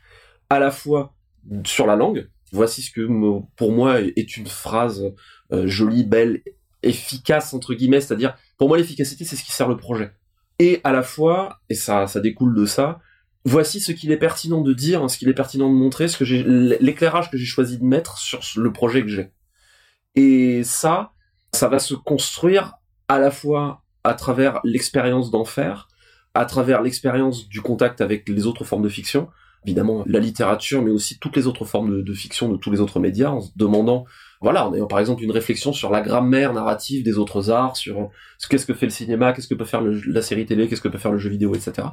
à 0.50 0.60
la 0.60 0.72
fois 0.72 1.13
sur 1.66 1.88
la 1.88 1.96
langue. 1.96 2.30
Voici 2.52 2.82
ce 2.82 2.92
que 2.92 3.08
pour 3.56 3.72
moi 3.72 4.00
est 4.02 4.38
une 4.38 4.48
phrase 4.48 5.04
euh, 5.52 5.68
jolie, 5.68 6.06
belle, 6.06 6.42
efficace 6.84 7.54
entre 7.54 7.74
guillemets. 7.74 8.02
C'est-à-dire, 8.02 8.36
pour 8.58 8.68
moi, 8.68 8.78
l'efficacité, 8.78 9.26
c'est 9.26 9.36
ce 9.36 9.44
qui 9.44 9.52
sert 9.52 9.68
le 9.68 9.78
projet. 9.78 10.14
Et 10.60 10.82
à 10.84 10.92
la 10.92 11.04
fois, 11.04 11.60
et 11.70 11.76
ça, 11.76 12.08
ça 12.08 12.20
découle 12.20 12.56
de 12.56 12.66
ça. 12.66 13.00
Voici 13.46 13.80
ce 13.80 13.92
qu'il 13.92 14.12
est 14.12 14.18
pertinent 14.18 14.62
de 14.62 14.74
dire, 14.74 15.10
ce 15.10 15.18
qu'il 15.18 15.30
est 15.30 15.34
pertinent 15.34 15.70
de 15.70 15.76
montrer, 15.76 16.08
ce 16.08 16.18
que 16.18 16.26
j'ai, 16.26 16.44
l'éclairage 16.44 17.32
que 17.32 17.38
j'ai 17.38 17.46
choisi 17.46 17.78
de 17.78 17.84
mettre 17.84 18.18
sur 18.18 18.42
le 18.58 18.74
projet 18.74 19.04
que 19.04 19.08
j'ai. 19.08 19.32
Et 20.16 20.64
ça, 20.64 21.12
ça 21.54 21.68
va 21.68 21.80
se 21.80 21.94
construire 21.94 22.74
à 23.08 23.20
la 23.20 23.32
fois 23.32 23.84
à 24.04 24.14
travers 24.16 24.60
l'expérience 24.64 25.32
d'en 25.32 25.46
faire, 25.46 25.88
à 26.34 26.46
travers 26.46 26.82
l'expérience 26.82 27.48
du 27.48 27.62
contact 27.62 28.02
avec 28.02 28.28
les 28.28 28.46
autres 28.48 28.64
formes 28.64 28.84
de 28.84 28.90
fiction, 28.90 29.30
évidemment 29.68 30.04
la 30.08 30.19
littérature, 30.19 30.81
mais 30.81 30.92
aussi 30.92 31.19
toutes 31.19 31.36
les 31.36 31.46
autres 31.46 31.66
formes 31.66 32.02
de, 32.02 32.14
fiction 32.14 32.50
de 32.50 32.56
tous 32.56 32.72
les 32.72 32.80
autres 32.80 33.02
médias, 33.02 33.30
en 33.30 33.42
se 33.42 33.50
demandant, 33.58 34.06
voilà, 34.40 34.66
en 34.66 34.74
ayant 34.74 34.88
par 34.88 35.00
exemple 35.00 35.24
une 35.24 35.31
réflexion 35.31 35.74
sur 35.74 35.92
la 35.92 36.00
grammaire 36.02 36.54
narrative 36.54 37.04
des 37.04 37.18
autres 37.18 37.52
arts, 37.52 37.75
sur 37.75 38.10
ce 38.38 38.48
qu'est-ce 38.48 38.66
que 38.66 38.74
fait 38.74 38.86
le 38.86 38.92
cinéma, 38.92 39.34
qu'est-ce 39.34 39.50
que 39.50 39.56
peut 39.56 39.66
faire 39.66 39.81
la 39.81 40.22
série 40.22 40.46
télé, 40.46 40.69
qu'est-ce 40.69 40.81
que 40.81 40.88
peut 40.88 40.98
faire 40.98 41.12
le 41.12 41.18
jeu 41.18 41.30
vidéo, 41.30 41.54
etc. 41.54 41.90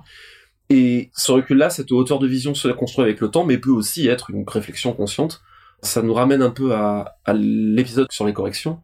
Et 0.70 1.10
ce 1.14 1.32
recul-là, 1.32 1.68
cette 1.68 1.90
hauteur 1.90 2.20
de 2.20 2.28
vision 2.28 2.54
se 2.54 2.68
construit 2.68 3.04
avec 3.04 3.20
le 3.20 3.28
temps, 3.28 3.44
mais 3.44 3.58
peut 3.58 3.70
aussi 3.70 4.06
être 4.06 4.30
une 4.30 4.44
réflexion 4.46 4.92
consciente. 4.92 5.42
Ça 5.82 6.00
nous 6.00 6.14
ramène 6.14 6.42
un 6.42 6.50
peu 6.50 6.74
à, 6.74 7.16
à 7.24 7.32
l'épisode 7.34 8.10
sur 8.12 8.24
les 8.24 8.32
corrections, 8.32 8.80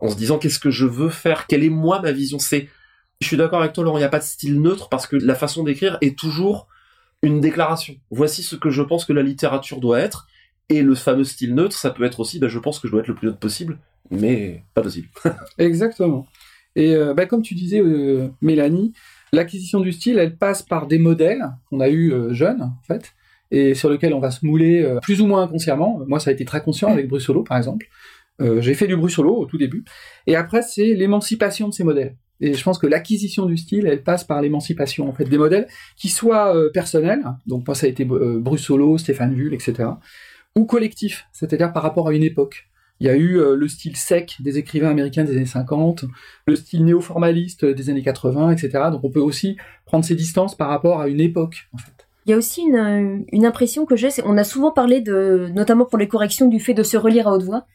en 0.00 0.10
se 0.10 0.16
disant 0.16 0.38
qu'est-ce 0.38 0.60
que 0.60 0.70
je 0.70 0.84
veux 0.84 1.08
faire, 1.08 1.46
quelle 1.46 1.64
est 1.64 1.70
moi 1.70 2.02
ma 2.02 2.12
vision? 2.12 2.38
C'est, 2.38 2.68
je 3.22 3.26
suis 3.26 3.38
d'accord 3.38 3.60
avec 3.60 3.72
toi, 3.72 3.82
Laurent, 3.82 3.96
il 3.96 4.02
n'y 4.02 4.06
a 4.06 4.10
pas 4.10 4.18
de 4.18 4.24
style 4.24 4.60
neutre 4.60 4.90
parce 4.90 5.06
que 5.06 5.16
la 5.16 5.34
façon 5.34 5.64
d'écrire 5.64 5.96
est 6.02 6.18
toujours 6.18 6.68
une 7.22 7.40
déclaration. 7.40 7.94
Voici 8.10 8.42
ce 8.42 8.56
que 8.56 8.70
je 8.70 8.82
pense 8.82 9.04
que 9.04 9.12
la 9.12 9.22
littérature 9.22 9.80
doit 9.80 10.00
être. 10.00 10.26
Et 10.68 10.82
le 10.82 10.94
fameux 10.94 11.24
style 11.24 11.54
neutre, 11.54 11.76
ça 11.76 11.90
peut 11.90 12.04
être 12.04 12.20
aussi, 12.20 12.38
ben, 12.40 12.48
je 12.48 12.58
pense 12.58 12.80
que 12.80 12.88
je 12.88 12.92
dois 12.92 13.00
être 13.00 13.08
le 13.08 13.14
plus 13.14 13.28
neutre 13.28 13.38
possible, 13.38 13.78
mais 14.10 14.64
pas 14.74 14.82
possible. 14.82 15.08
Exactement. 15.58 16.26
Et 16.74 16.94
euh, 16.94 17.14
bah, 17.14 17.26
comme 17.26 17.42
tu 17.42 17.54
disais, 17.54 17.80
euh, 17.80 18.28
Mélanie, 18.42 18.92
l'acquisition 19.32 19.80
du 19.80 19.92
style, 19.92 20.18
elle 20.18 20.36
passe 20.36 20.62
par 20.62 20.86
des 20.88 20.98
modèles 20.98 21.44
qu'on 21.70 21.80
a 21.80 21.88
eu 21.88 22.12
euh, 22.12 22.32
jeunes, 22.32 22.62
en 22.62 22.82
fait, 22.86 23.14
et 23.52 23.74
sur 23.74 23.90
lesquels 23.90 24.12
on 24.12 24.18
va 24.18 24.32
se 24.32 24.44
mouler 24.44 24.96
plus 25.02 25.20
ou 25.20 25.26
moins 25.26 25.42
inconsciemment. 25.44 26.00
Moi, 26.08 26.18
ça 26.18 26.30
a 26.30 26.32
été 26.32 26.44
très 26.44 26.62
conscient 26.62 26.90
avec 26.90 27.08
Brussolo, 27.08 27.44
par 27.44 27.56
exemple. 27.56 27.86
J'ai 28.40 28.74
fait 28.74 28.88
du 28.88 28.96
Brussolo 28.96 29.34
au 29.36 29.46
tout 29.46 29.56
début. 29.56 29.84
Et 30.26 30.34
après, 30.34 30.62
c'est 30.62 30.94
l'émancipation 30.94 31.68
de 31.68 31.72
ces 31.72 31.84
modèles. 31.84 32.16
Et 32.40 32.54
je 32.54 32.62
pense 32.62 32.78
que 32.78 32.86
l'acquisition 32.86 33.46
du 33.46 33.56
style, 33.56 33.86
elle 33.86 34.02
passe 34.02 34.24
par 34.24 34.42
l'émancipation 34.42 35.08
en 35.08 35.12
fait 35.12 35.24
des 35.24 35.38
modèles 35.38 35.66
qui 35.96 36.08
soient 36.08 36.54
euh, 36.54 36.70
personnels, 36.70 37.24
donc 37.46 37.66
moi 37.66 37.74
ça 37.74 37.86
a 37.86 37.88
été 37.88 38.04
euh, 38.04 38.38
Brussolo, 38.38 38.98
Stéphane 38.98 39.34
Vull, 39.34 39.54
etc., 39.54 39.90
ou 40.54 40.64
collectifs, 40.64 41.26
c'est-à-dire 41.32 41.72
par 41.72 41.82
rapport 41.82 42.08
à 42.08 42.12
une 42.12 42.22
époque. 42.22 42.68
Il 42.98 43.06
y 43.06 43.10
a 43.10 43.16
eu 43.16 43.38
euh, 43.38 43.56
le 43.56 43.68
style 43.68 43.96
sec 43.96 44.36
des 44.40 44.56
écrivains 44.56 44.88
américains 44.88 45.24
des 45.24 45.36
années 45.36 45.44
50, 45.44 46.06
le 46.46 46.56
style 46.56 46.84
néo-formaliste 46.84 47.64
des 47.64 47.90
années 47.90 48.02
80, 48.02 48.52
etc. 48.52 48.84
Donc 48.90 49.04
on 49.04 49.10
peut 49.10 49.20
aussi 49.20 49.56
prendre 49.84 50.04
ses 50.04 50.14
distances 50.14 50.54
par 50.54 50.68
rapport 50.68 51.00
à 51.00 51.08
une 51.08 51.20
époque, 51.20 51.68
en 51.74 51.78
fait. 51.78 51.92
Il 52.24 52.30
y 52.30 52.32
a 52.32 52.38
aussi 52.38 52.62
une, 52.62 53.24
une 53.30 53.46
impression 53.46 53.86
que 53.86 53.96
j'ai, 53.96 54.10
c'est 54.10 54.22
on 54.24 54.36
a 54.36 54.44
souvent 54.44 54.72
parlé 54.72 55.00
de, 55.00 55.48
notamment 55.54 55.84
pour 55.84 55.98
les 55.98 56.08
corrections, 56.08 56.48
du 56.48 56.58
fait 56.58 56.74
de 56.74 56.82
se 56.82 56.96
relire 56.96 57.28
à 57.28 57.32
haute 57.32 57.44
voix, 57.44 57.66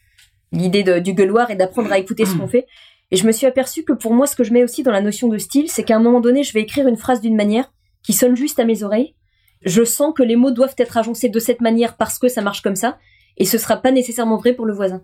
l'idée 0.52 1.00
du 1.00 1.14
gueuloir 1.14 1.50
et 1.50 1.56
d'apprendre 1.56 1.90
à 1.90 1.98
écouter 1.98 2.26
ce 2.26 2.36
qu'on 2.36 2.48
fait. 2.48 2.66
Et 3.12 3.16
je 3.16 3.26
me 3.26 3.32
suis 3.32 3.46
aperçu 3.46 3.84
que 3.84 3.92
pour 3.92 4.14
moi, 4.14 4.26
ce 4.26 4.34
que 4.34 4.42
je 4.42 4.54
mets 4.54 4.64
aussi 4.64 4.82
dans 4.82 4.90
la 4.90 5.02
notion 5.02 5.28
de 5.28 5.36
style, 5.36 5.68
c'est 5.68 5.84
qu'à 5.84 5.96
un 5.96 6.00
moment 6.00 6.20
donné, 6.20 6.42
je 6.42 6.54
vais 6.54 6.62
écrire 6.62 6.88
une 6.88 6.96
phrase 6.96 7.20
d'une 7.20 7.36
manière 7.36 7.70
qui 8.02 8.14
sonne 8.14 8.34
juste 8.34 8.58
à 8.58 8.64
mes 8.64 8.82
oreilles. 8.82 9.14
Je 9.66 9.84
sens 9.84 10.14
que 10.16 10.22
les 10.22 10.34
mots 10.34 10.50
doivent 10.50 10.74
être 10.78 10.96
agencés 10.96 11.28
de 11.28 11.38
cette 11.38 11.60
manière 11.60 11.98
parce 11.98 12.18
que 12.18 12.28
ça 12.28 12.40
marche 12.40 12.62
comme 12.62 12.74
ça, 12.74 12.98
et 13.36 13.44
ce 13.44 13.58
sera 13.58 13.76
pas 13.76 13.92
nécessairement 13.92 14.38
vrai 14.38 14.54
pour 14.54 14.64
le 14.64 14.72
voisin. 14.72 15.02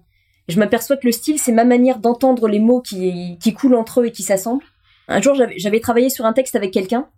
Je 0.49 0.59
m'aperçois 0.59 0.97
que 0.97 1.07
le 1.07 1.13
style, 1.13 1.39
c'est 1.39 1.53
ma 1.53 1.67
manière 1.67 1.99
d'entendre 1.99 2.49
les 2.49 2.61
mots 2.61 2.81
qui, 2.81 3.39
qui 3.43 3.53
coulent 3.53 3.75
entre 3.75 4.01
eux 4.01 4.07
et 4.07 4.13
qui 4.13 4.23
s'assemblent. 4.23 4.65
Un 5.07 5.21
jour, 5.21 5.35
j'avais 5.57 5.81
travaillé 5.81 6.09
sur 6.09 6.25
un 6.25 6.33
texte 6.33 6.57
avec 6.57 6.73
quelqu'un, 6.73 7.09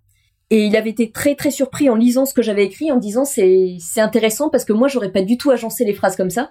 et 0.51 0.65
il 0.65 0.77
avait 0.77 0.91
été 0.91 1.13
très 1.13 1.37
très 1.37 1.53
surpris 1.53 1.89
en 1.89 1.95
lisant 1.95 2.27
ce 2.27 2.35
que 2.35 2.43
j'avais 2.43 2.65
écrit, 2.65 2.91
en 2.91 2.97
disant 2.97 3.25
c'est 3.25 3.79
intéressant 3.99 4.51
parce 4.51 4.65
que 4.65 4.73
moi 4.73 4.89
j'aurais 4.89 5.13
pas 5.13 5.23
du 5.23 5.39
tout 5.39 5.53
agencé 5.53 5.85
les 5.85 5.95
phrases 5.95 6.17
comme 6.17 6.31
ça. 6.31 6.51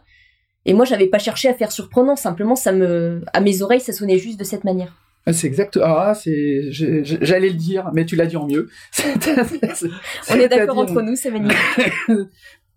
Et 0.66 0.74
moi 0.74 0.86
j'avais 0.86 1.08
pas 1.08 1.20
cherché 1.20 1.48
à 1.48 1.54
faire 1.54 1.72
surprenant, 1.72 2.16
simplement 2.16 2.56
ça 2.56 2.72
me 2.72 3.22
à 3.34 3.42
mes 3.42 3.62
oreilles 3.62 3.80
ça 3.80 3.94
sonnait 3.94 4.20
juste 4.20 4.40
de 4.40 4.44
cette 4.44 4.64
manière. 4.64 4.96
Ah, 5.26 5.34
C'est 5.34 5.48
exact. 5.48 5.78
Ah, 5.82 6.14
c'est. 6.16 6.72
J'allais 6.72 7.50
le 7.50 7.56
dire, 7.56 7.92
mais 7.94 8.06
tu 8.06 8.16
l'as 8.16 8.26
dit 8.26 8.38
en 8.38 8.48
mieux. 8.48 8.70
On 10.30 10.36
est 10.36 10.48
d'accord 10.48 10.78
entre 10.80 11.02
nous, 11.02 11.16
c'est 11.16 11.32
magnifique. 11.32 11.60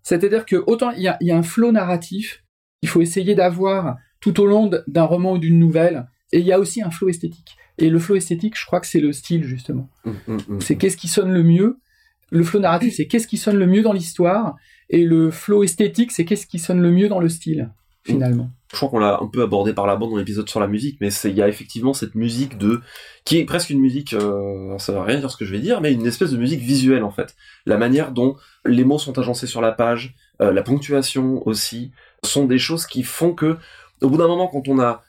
C'est-à-dire 0.03 0.45
que 0.45 0.57
autant 0.67 0.91
il 0.91 1.01
y 1.01 1.07
a, 1.07 1.17
il 1.21 1.27
y 1.27 1.31
a 1.31 1.37
un 1.37 1.43
flot 1.43 1.71
narratif 1.71 2.43
qu'il 2.81 2.89
faut 2.89 3.01
essayer 3.01 3.35
d'avoir 3.35 3.97
tout 4.19 4.39
au 4.39 4.45
long 4.45 4.69
d'un 4.87 5.03
roman 5.03 5.33
ou 5.33 5.37
d'une 5.37 5.59
nouvelle, 5.59 6.07
et 6.31 6.39
il 6.39 6.45
y 6.45 6.51
a 6.51 6.59
aussi 6.59 6.81
un 6.81 6.91
flot 6.91 7.09
esthétique. 7.09 7.55
Et 7.77 7.89
le 7.89 7.99
flot 7.99 8.15
esthétique, 8.15 8.57
je 8.57 8.65
crois 8.65 8.79
que 8.79 8.87
c'est 8.87 8.99
le 8.99 9.13
style 9.13 9.43
justement. 9.45 9.89
Mm, 10.05 10.59
C'est 10.59 10.75
qu'est-ce 10.75 10.97
qui 10.97 11.07
sonne 11.07 11.31
le 11.31 11.43
mieux. 11.43 11.79
Le 12.29 12.43
flot 12.43 12.59
narratif, 12.59 12.95
c'est 12.95 13.07
qu'est-ce 13.07 13.27
qui 13.27 13.37
sonne 13.37 13.57
le 13.57 13.67
mieux 13.67 13.81
dans 13.81 13.93
l'histoire, 13.93 14.55
et 14.89 15.03
le 15.03 15.31
flot 15.31 15.63
esthétique, 15.63 16.11
c'est 16.11 16.25
qu'est-ce 16.25 16.47
qui 16.47 16.59
sonne 16.59 16.81
le 16.81 16.91
mieux 16.91 17.09
dans 17.09 17.19
le 17.19 17.29
style, 17.29 17.71
finalement. 18.03 18.49
Je 18.71 18.77
crois 18.77 18.89
qu'on 18.89 18.99
l'a 18.99 19.19
un 19.21 19.27
peu 19.27 19.43
abordé 19.43 19.73
par 19.73 19.85
la 19.85 19.95
bande 19.95 20.11
dans 20.11 20.17
l'épisode 20.17 20.49
sur 20.49 20.59
la 20.59 20.67
musique, 20.67 20.97
mais 20.99 21.09
il 21.25 21.35
y 21.35 21.41
a 21.41 21.47
effectivement 21.47 21.93
cette 21.93 22.15
musique 22.15 22.57
de 22.57 22.81
qui 23.23 23.37
est 23.37 23.45
presque 23.45 23.69
une 23.69 23.79
musique, 23.79 24.13
euh, 24.13 24.77
ça 24.79 24.93
va 24.93 25.03
rien 25.03 25.19
dire 25.19 25.29
ce 25.29 25.37
que 25.37 25.45
je 25.45 25.51
vais 25.51 25.59
dire, 25.59 25.79
mais 25.79 25.93
une 25.93 26.07
espèce 26.07 26.31
de 26.31 26.37
musique 26.37 26.59
visuelle 26.59 27.03
en 27.03 27.11
fait. 27.11 27.35
La 27.65 27.77
manière 27.77 28.11
dont 28.11 28.35
les 28.65 28.83
mots 28.83 28.97
sont 28.97 29.17
agencés 29.19 29.47
sur 29.47 29.61
la 29.61 29.71
page, 29.71 30.15
euh, 30.41 30.51
la 30.51 30.63
ponctuation 30.63 31.47
aussi, 31.47 31.91
sont 32.23 32.45
des 32.45 32.57
choses 32.57 32.87
qui 32.87 33.03
font 33.03 33.33
que, 33.33 33.57
au 34.01 34.09
bout 34.09 34.17
d'un 34.17 34.27
moment, 34.27 34.47
quand 34.47 34.67
on 34.67 34.79
a 34.79 35.03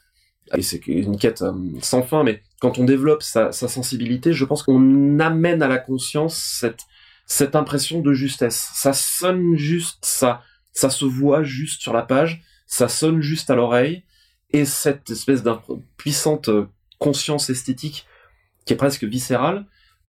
et 0.53 0.61
c'est 0.61 0.85
une 0.85 1.17
quête 1.17 1.41
euh, 1.41 1.53
sans 1.81 2.03
fin, 2.03 2.23
mais 2.23 2.43
quand 2.59 2.77
on 2.77 2.83
développe 2.83 3.23
sa 3.23 3.51
sensibilité, 3.51 4.31
je 4.31 4.45
pense 4.45 4.61
qu'on 4.61 5.19
amène 5.19 5.63
à 5.63 5.67
la 5.67 5.79
conscience 5.79 6.35
cette 6.35 6.83
cette 7.25 7.55
impression 7.55 8.01
de 8.01 8.13
justesse. 8.13 8.69
Ça 8.73 8.93
sonne 8.93 9.55
juste, 9.55 10.05
ça 10.05 10.41
ça 10.75 10.89
se 10.89 11.05
voit 11.05 11.41
juste 11.41 11.81
sur 11.81 11.93
la 11.93 12.03
page, 12.03 12.43
ça 12.67 12.87
sonne 12.87 13.21
juste 13.21 13.49
à 13.49 13.55
l'oreille, 13.55 14.03
et 14.51 14.65
cette 14.65 15.09
espèce 15.09 15.41
de 15.41 15.51
puissante 15.97 16.49
euh, 16.49 16.67
conscience 16.99 17.49
esthétique 17.49 18.05
qui 18.65 18.73
est 18.73 18.77
presque 18.77 19.05
viscérale, 19.05 19.65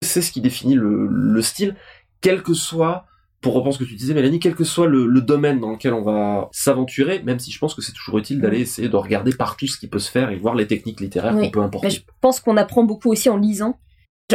c'est 0.02 0.23
ce 0.23 0.31
qui 0.31 0.40
définit 0.40 0.75
le, 0.75 1.43
style, 1.43 1.76
quel 2.21 2.43
que 2.43 2.55
soit, 2.55 3.07
pour 3.40 3.55
reprendre 3.55 3.75
ce 3.75 3.83
que 3.83 3.88
tu 3.88 3.95
disais 3.95 4.12
Mélanie, 4.12 4.38
quel 4.38 4.55
que 4.55 4.64
soit 4.64 4.87
le, 4.87 5.21
domaine 5.21 5.61
dans 5.61 5.73
lequel 5.73 5.95
on 5.95 6.02
va 6.02 6.49
s'aventurer, 6.52 7.23
même 7.23 7.38
si 7.38 7.50
je 7.50 7.59
pense 7.59 7.75
que 7.75 7.83
c'est 7.83 7.93
toujours 7.93 8.19
utile 8.19 8.40
d'aller 8.40 8.61
essayer 8.61 8.88
de 8.88 8.97
regarder 8.97 9.33
partout 9.33 9.67
ce 9.67 9.79
qui 9.79 9.88
peut 9.88 9.99
se 9.99 10.11
faire 10.11 10.31
et 10.31 10.37
voir 10.37 10.55
les 10.55 10.67
techniques 10.67 11.00
littéraires 11.00 11.35
qu'on 11.35 11.50
peut 11.50 11.62
importer. 11.62 11.90
je 11.90 12.00
pense 12.21 12.40
qu'on 12.40 12.57
apprend 12.57 12.85
beaucoup 12.85 13.11
aussi 13.11 13.29
en 13.29 13.37
lisant. 13.37 13.79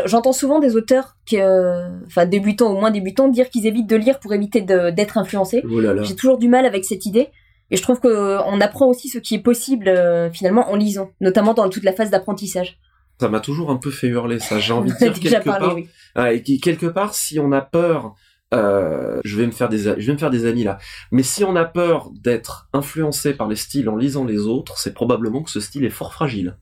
J'entends 0.05 0.33
souvent 0.33 0.59
des 0.59 0.75
auteurs, 0.75 1.15
qui, 1.25 1.39
euh, 1.39 1.87
enfin 2.05 2.25
débutants 2.25 2.71
au 2.71 2.79
moins 2.79 2.91
débutants, 2.91 3.27
dire 3.27 3.49
qu'ils 3.49 3.65
évitent 3.67 3.89
de 3.89 3.95
lire 3.95 4.19
pour 4.19 4.33
éviter 4.33 4.61
d'être 4.61 5.17
influencés. 5.17 5.63
Oh 5.69 5.81
J'ai 6.03 6.15
toujours 6.15 6.37
du 6.37 6.49
mal 6.49 6.65
avec 6.65 6.85
cette 6.85 7.05
idée. 7.05 7.29
Et 7.71 7.77
je 7.77 7.81
trouve 7.81 7.99
qu'on 7.99 8.09
euh, 8.09 8.59
apprend 8.59 8.87
aussi 8.87 9.09
ce 9.09 9.17
qui 9.17 9.35
est 9.35 9.39
possible 9.39 9.87
euh, 9.87 10.29
finalement 10.31 10.69
en 10.69 10.75
lisant, 10.75 11.11
notamment 11.19 11.53
dans 11.53 11.67
toute 11.69 11.83
la 11.83 11.93
phase 11.93 12.11
d'apprentissage. 12.11 12.77
Ça 13.19 13.29
m'a 13.29 13.39
toujours 13.39 13.71
un 13.71 13.77
peu 13.77 13.89
fait 13.89 14.07
hurler 14.07 14.39
ça. 14.39 14.59
J'ai 14.59 14.73
envie 14.73 14.91
de 14.91 14.97
dire 14.99 15.13
quelque 15.13 15.45
part. 15.45 15.75
Ah, 16.13 16.33
et 16.33 16.43
quelque 16.43 16.85
part, 16.85 17.15
si 17.15 17.39
on 17.39 17.51
a 17.51 17.61
peur, 17.61 18.13
euh, 18.53 19.19
je 19.23 19.37
vais 19.37 19.47
me 19.47 19.51
faire 19.51 19.69
des, 19.69 19.79
je 19.79 19.93
vais 19.93 20.13
me 20.13 20.17
faire 20.17 20.29
des 20.29 20.45
amis 20.45 20.63
là. 20.63 20.77
Mais 21.11 21.23
si 21.23 21.43
on 21.43 21.55
a 21.55 21.65
peur 21.65 22.11
d'être 22.13 22.69
influencé 22.73 23.33
par 23.33 23.47
les 23.47 23.55
styles 23.55 23.89
en 23.89 23.95
lisant 23.95 24.25
les 24.25 24.41
autres, 24.41 24.77
c'est 24.77 24.93
probablement 24.93 25.41
que 25.41 25.49
ce 25.49 25.59
style 25.59 25.85
est 25.85 25.89
fort 25.89 26.13
fragile. 26.13 26.57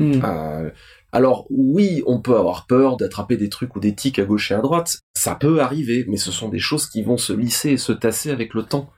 Euh, 0.00 0.70
alors 1.12 1.46
oui, 1.50 2.02
on 2.06 2.20
peut 2.20 2.36
avoir 2.36 2.66
peur 2.66 2.96
d'attraper 2.96 3.36
des 3.36 3.48
trucs 3.48 3.74
ou 3.76 3.80
des 3.80 3.94
tics 3.94 4.18
à 4.18 4.24
gauche 4.24 4.50
et 4.50 4.54
à 4.54 4.60
droite. 4.60 5.00
Ça 5.14 5.34
peut 5.34 5.60
arriver, 5.60 6.04
mais 6.08 6.18
ce 6.18 6.30
sont 6.30 6.48
des 6.48 6.58
choses 6.58 6.86
qui 6.86 7.02
vont 7.02 7.16
se 7.16 7.32
lisser 7.32 7.70
et 7.70 7.76
se 7.76 7.92
tasser 7.92 8.30
avec 8.30 8.54
le 8.54 8.62
temps. 8.62 8.90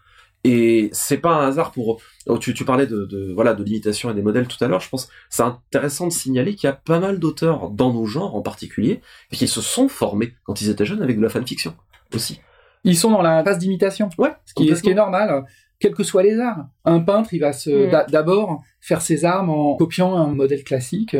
Et 0.42 0.88
c'est 0.92 1.18
pas 1.18 1.34
un 1.34 1.48
hasard 1.48 1.70
pour. 1.70 2.00
Oh, 2.26 2.38
tu, 2.38 2.54
tu 2.54 2.64
parlais 2.64 2.86
de, 2.86 3.04
de, 3.04 3.32
voilà 3.32 3.52
de 3.54 3.62
l'imitation 3.62 4.10
et 4.10 4.14
des 4.14 4.22
modèles 4.22 4.48
tout 4.48 4.62
à 4.64 4.68
l'heure. 4.68 4.80
Je 4.80 4.88
pense 4.88 5.08
c'est 5.28 5.42
intéressant 5.42 6.06
de 6.06 6.12
signaler 6.12 6.54
qu'il 6.54 6.66
y 6.66 6.70
a 6.70 6.74
pas 6.74 6.98
mal 6.98 7.18
d'auteurs 7.18 7.70
dans 7.70 7.92
nos 7.92 8.06
genres 8.06 8.34
en 8.34 8.40
particulier 8.40 9.02
qui 9.30 9.46
se 9.46 9.60
sont 9.60 9.88
formés 9.88 10.34
quand 10.44 10.60
ils 10.62 10.70
étaient 10.70 10.86
jeunes 10.86 11.02
avec 11.02 11.18
de 11.18 11.22
la 11.22 11.28
fanfiction 11.28 11.74
aussi. 12.14 12.40
Ils 12.84 12.96
sont 12.96 13.10
dans 13.10 13.22
la 13.22 13.44
phase 13.44 13.58
d'imitation. 13.58 14.08
Ouais. 14.16 14.32
Ce 14.46 14.54
qui, 14.54 14.68
est, 14.68 14.74
ce 14.74 14.82
qui 14.82 14.88
est 14.88 14.94
normal, 14.94 15.44
quels 15.78 15.94
que 15.94 16.02
soient 16.02 16.22
les 16.22 16.40
arts. 16.40 16.66
Un 16.86 17.00
peintre, 17.00 17.34
il 17.34 17.40
va 17.40 17.52
se 17.52 17.88
mm. 17.88 18.10
d'abord 18.10 18.62
faire 18.80 19.02
ses 19.02 19.26
armes 19.26 19.50
en 19.50 19.76
copiant 19.76 20.16
un 20.16 20.28
modèle 20.28 20.64
classique. 20.64 21.14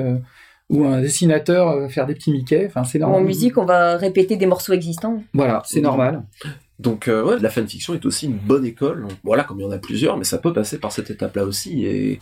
Euh, 0.71 0.75
ou 0.75 0.85
un 0.85 1.01
dessinateur 1.01 1.79
va 1.79 1.89
faire 1.89 2.07
des 2.07 2.15
petits 2.15 2.33
Mickey, 2.33 2.67
enfin 2.67 2.85
c'est 2.85 2.99
normal. 2.99 3.21
En 3.21 3.25
musique, 3.25 3.59
on 3.59 3.65
va 3.65 3.97
répéter 3.97 4.37
des 4.37 4.47
morceaux 4.47 4.73
existants. 4.73 5.23
Voilà, 5.35 5.63
c'est 5.65 5.81
normal. 5.81 6.23
Donc 6.79 7.09
euh, 7.09 7.23
ouais, 7.25 7.39
la 7.39 7.51
fanfiction 7.51 7.95
est 7.95 8.07
aussi 8.07 8.27
une 8.27 8.39
bonne 8.39 8.65
école. 8.65 9.07
Voilà, 9.23 9.45
comme 9.45 9.61
il 9.61 9.65
y 9.65 9.67
en 9.67 9.71
a 9.71 9.79
plusieurs, 9.79 10.17
mais 10.17 10.25
ça 10.25 10.39
peut 10.39 10.53
passer 10.53 10.79
par 10.79 10.93
cette 10.93 11.11
étape-là 11.11 11.45
aussi. 11.45 11.85
Et 11.85 12.19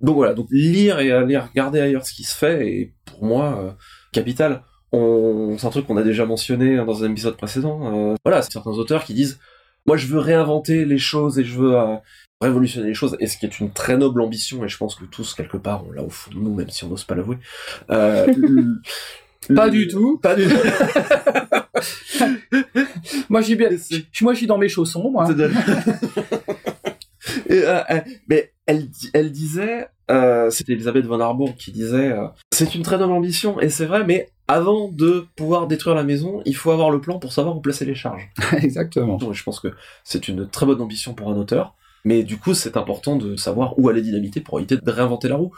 donc 0.00 0.16
voilà, 0.16 0.34
donc 0.34 0.48
lire 0.50 0.98
et 1.00 1.10
aller 1.10 1.38
regarder 1.38 1.80
ailleurs 1.80 2.04
ce 2.04 2.12
qui 2.12 2.24
se 2.24 2.34
fait 2.34 2.68
est 2.68 2.92
pour 3.04 3.24
moi 3.24 3.58
euh, 3.58 3.70
capital. 4.12 4.62
On... 4.92 5.56
C'est 5.58 5.66
un 5.66 5.70
truc 5.70 5.86
qu'on 5.86 5.96
a 5.96 6.02
déjà 6.02 6.26
mentionné 6.26 6.76
dans 6.76 7.02
un 7.02 7.10
épisode 7.10 7.36
précédent. 7.36 8.12
Euh, 8.12 8.14
voilà, 8.24 8.42
c'est 8.42 8.52
certains 8.52 8.72
auteurs 8.72 9.04
qui 9.04 9.14
disent 9.14 9.38
moi 9.86 9.96
je 9.96 10.06
veux 10.06 10.18
réinventer 10.18 10.84
les 10.84 10.98
choses 10.98 11.38
et 11.38 11.44
je 11.44 11.58
veux 11.58 11.76
euh, 11.76 11.96
révolutionner 12.40 12.88
les 12.88 12.94
choses, 12.94 13.16
et 13.20 13.26
ce 13.26 13.38
qui 13.38 13.46
est 13.46 13.60
une 13.60 13.72
très 13.72 13.96
noble 13.96 14.20
ambition, 14.20 14.64
et 14.64 14.68
je 14.68 14.76
pense 14.76 14.94
que 14.94 15.04
tous 15.04 15.34
quelque 15.34 15.56
part 15.56 15.86
on 15.86 15.92
l'a 15.92 16.02
au 16.02 16.10
fond 16.10 16.30
de 16.30 16.38
nous, 16.38 16.54
même 16.54 16.70
si 16.70 16.84
on 16.84 16.88
n'ose 16.88 17.04
pas 17.04 17.14
l'avouer. 17.14 17.38
Euh, 17.90 18.26
pas 19.54 19.70
du 19.70 19.88
tout. 19.88 20.18
Pas 20.18 20.34
du 20.34 20.48
tout. 20.48 20.54
moi, 23.28 23.40
j'ai 23.40 23.56
bien, 23.56 23.70
moi, 24.20 24.32
je 24.32 24.38
suis 24.38 24.46
dans 24.46 24.58
mes 24.58 24.68
chaussons, 24.68 25.10
moi. 25.10 25.28
Euh, 27.50 27.82
euh, 27.90 28.00
mais 28.28 28.52
elle, 28.66 28.88
elle 29.12 29.32
disait, 29.32 29.88
euh, 30.10 30.50
c'était 30.50 30.72
Elisabeth 30.72 31.06
von 31.06 31.20
Harbour 31.20 31.54
qui 31.56 31.72
disait, 31.72 32.12
euh, 32.12 32.26
c'est 32.52 32.74
une 32.74 32.82
très 32.82 32.98
bonne 32.98 33.10
ambition, 33.10 33.60
et 33.60 33.68
c'est 33.68 33.86
vrai, 33.86 34.04
mais 34.04 34.28
avant 34.48 34.88
de 34.88 35.26
pouvoir 35.36 35.66
détruire 35.66 35.94
la 35.94 36.04
maison, 36.04 36.42
il 36.44 36.54
faut 36.56 36.70
avoir 36.70 36.90
le 36.90 37.00
plan 37.00 37.18
pour 37.18 37.32
savoir 37.32 37.56
où 37.56 37.60
placer 37.60 37.84
les 37.84 37.94
charges. 37.94 38.28
Exactement. 38.52 39.18
je 39.32 39.42
pense 39.42 39.60
que 39.60 39.68
c'est 40.04 40.28
une 40.28 40.48
très 40.48 40.66
bonne 40.66 40.80
ambition 40.80 41.14
pour 41.14 41.30
un 41.30 41.36
auteur, 41.36 41.74
mais 42.04 42.22
du 42.22 42.36
coup, 42.36 42.54
c'est 42.54 42.76
important 42.76 43.16
de 43.16 43.36
savoir 43.36 43.78
où 43.78 43.88
aller 43.88 44.02
dynamiter 44.02 44.40
pour 44.40 44.58
éviter 44.58 44.76
de 44.76 44.90
réinventer 44.90 45.28
la 45.28 45.36
roue. 45.36 45.52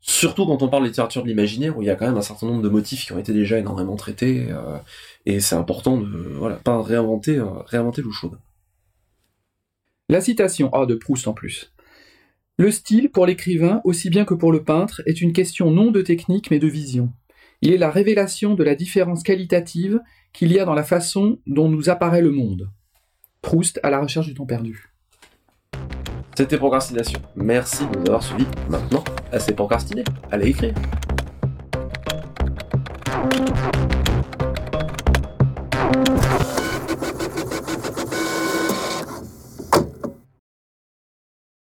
Surtout 0.00 0.46
quand 0.46 0.62
on 0.62 0.68
parle 0.68 0.84
de 0.84 0.88
littérature 0.88 1.24
de 1.24 1.28
l'imaginaire, 1.28 1.76
où 1.76 1.82
il 1.82 1.86
y 1.86 1.90
a 1.90 1.96
quand 1.96 2.06
même 2.06 2.16
un 2.16 2.22
certain 2.22 2.46
nombre 2.46 2.62
de 2.62 2.68
motifs 2.68 3.04
qui 3.04 3.12
ont 3.12 3.18
été 3.18 3.32
déjà 3.32 3.58
énormément 3.58 3.96
traités, 3.96 4.46
euh, 4.50 4.78
et 5.26 5.40
c'est 5.40 5.56
important 5.56 5.96
de 5.96 6.06
voilà, 6.06 6.56
pas 6.56 6.80
réinventer, 6.80 7.38
euh, 7.38 7.46
réinventer 7.66 8.02
l'eau 8.02 8.12
chaude. 8.12 8.38
La 10.08 10.20
citation 10.20 10.72
A 10.72 10.86
de 10.86 10.94
Proust 10.94 11.26
en 11.26 11.32
plus. 11.32 11.72
Le 12.60 12.72
style, 12.72 13.10
pour 13.12 13.24
l'écrivain, 13.24 13.80
aussi 13.84 14.10
bien 14.10 14.24
que 14.24 14.34
pour 14.34 14.50
le 14.50 14.64
peintre, 14.64 15.00
est 15.06 15.20
une 15.20 15.32
question 15.32 15.70
non 15.70 15.92
de 15.92 16.02
technique 16.02 16.50
mais 16.50 16.58
de 16.58 16.66
vision. 16.66 17.12
Il 17.62 17.72
est 17.72 17.78
la 17.78 17.88
révélation 17.88 18.54
de 18.54 18.64
la 18.64 18.74
différence 18.74 19.22
qualitative 19.22 20.00
qu'il 20.32 20.50
y 20.50 20.58
a 20.58 20.64
dans 20.64 20.74
la 20.74 20.82
façon 20.82 21.38
dont 21.46 21.68
nous 21.68 21.88
apparaît 21.88 22.20
le 22.20 22.32
monde. 22.32 22.68
Proust 23.42 23.78
à 23.84 23.90
la 23.90 24.00
recherche 24.00 24.26
du 24.26 24.34
temps 24.34 24.44
perdu. 24.44 24.92
C'était 26.36 26.58
Procrastination. 26.58 27.20
Merci 27.36 27.84
de 27.92 27.98
nous 28.00 28.06
avoir 28.06 28.24
suivis. 28.24 28.46
Maintenant, 28.68 29.04
assez 29.30 29.52
procrastiné. 29.52 30.02
Allez 30.32 30.48
écrire. 30.48 30.74